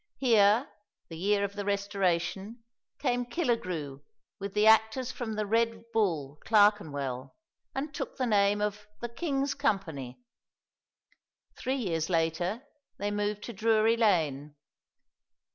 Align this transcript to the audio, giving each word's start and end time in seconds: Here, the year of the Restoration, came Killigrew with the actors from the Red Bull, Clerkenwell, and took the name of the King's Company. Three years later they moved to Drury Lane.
Here, 0.17 0.67
the 1.09 1.15
year 1.15 1.43
of 1.43 1.53
the 1.55 1.63
Restoration, 1.63 2.63
came 2.97 3.23
Killigrew 3.23 4.01
with 4.39 4.55
the 4.55 4.65
actors 4.65 5.11
from 5.11 5.35
the 5.35 5.45
Red 5.45 5.83
Bull, 5.93 6.39
Clerkenwell, 6.43 7.35
and 7.75 7.93
took 7.93 8.17
the 8.17 8.25
name 8.25 8.61
of 8.61 8.87
the 8.99 9.09
King's 9.09 9.53
Company. 9.53 10.19
Three 11.55 11.75
years 11.75 12.09
later 12.09 12.63
they 12.97 13.11
moved 13.11 13.43
to 13.43 13.53
Drury 13.53 13.95
Lane. 13.95 14.55